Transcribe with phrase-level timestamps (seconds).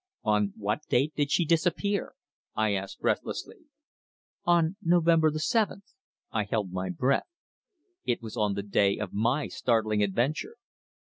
[0.23, 2.13] "On what date did she disappear?"
[2.55, 3.67] I asked breathlessly.
[4.45, 5.93] "On November the seventh."
[6.31, 7.29] I held my breath.
[8.03, 10.55] It was on the day of my startling adventure.